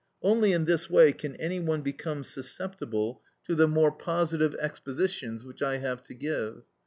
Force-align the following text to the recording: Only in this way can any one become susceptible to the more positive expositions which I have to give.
Only 0.23 0.51
in 0.51 0.65
this 0.65 0.89
way 0.89 1.11
can 1.11 1.35
any 1.35 1.59
one 1.59 1.83
become 1.83 2.23
susceptible 2.23 3.21
to 3.45 3.53
the 3.53 3.67
more 3.67 3.91
positive 3.91 4.55
expositions 4.59 5.45
which 5.45 5.61
I 5.61 5.77
have 5.77 6.01
to 6.05 6.15
give. 6.15 6.63